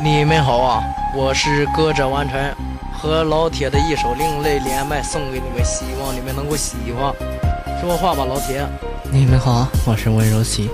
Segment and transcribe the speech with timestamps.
[0.00, 2.54] 你们好啊，我是歌者完成，
[2.92, 7.12] 和老铁的一首另类连麦送给你们，希望你们能够喜欢。
[7.80, 8.64] 说话吧，老铁。
[9.10, 10.70] 你们好，我是温柔琪。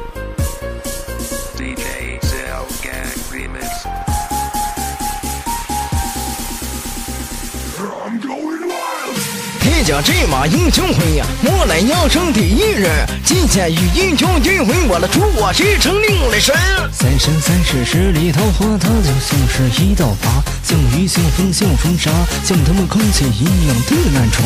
[9.74, 12.88] 铁甲战马英雄魂呀，我来养生第一人。
[13.24, 16.54] 金钱与英雄聚会，我来助我继承另类神。
[16.92, 22.08] 三生三世十里桃花，它就像是一道疤，像雨像风像风沙，
[22.44, 24.44] 像他们空气一样的难抓。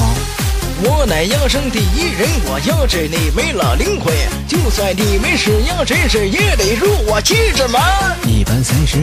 [0.80, 4.14] 我乃养生第一人，我要治你没了灵魂。
[4.46, 7.78] 就算你没是养真是也得入我气质门。
[8.24, 8.98] 一般三十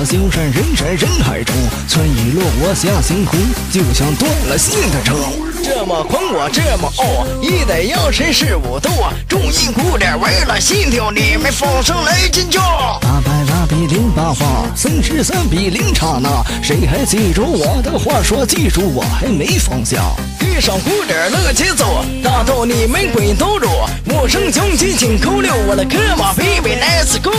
[0.00, 1.54] 我就山人山人海中，
[1.86, 3.38] 穿一落我下星空，
[3.70, 5.14] 就像断了线的车。
[5.62, 8.88] 这么狂我这么傲，一代养生是武斗！
[9.28, 12.62] 重音鼓点为了心跳，你们放声来尖叫。
[13.02, 18.22] 八百八比零八八，三十三比零刹那，谁还记住我的话？
[18.22, 20.00] 说记住我还没放下。
[20.38, 23.86] 地上鼓点那个节奏，打到你们滚刀肉。
[24.06, 27.30] 我声穷激进口溜，我的哥们 baby let's go。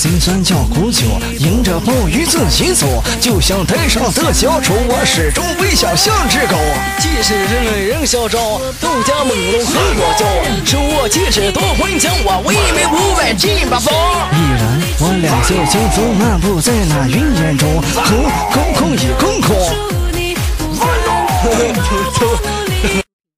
[0.00, 1.04] 心酸叫苦酒，
[1.38, 2.86] 迎着暴雨自己走，
[3.20, 6.56] 就像台上的小丑，我始终微笑像只狗。
[6.98, 8.40] 即使人人嚣张，
[8.80, 10.24] 斗家猛龙和我骄，
[10.64, 13.92] 手握戒指夺魂枪，我威名五百进八方。
[14.32, 19.54] 依然，我俩就轻松漫步在那云烟中，空空空已空空。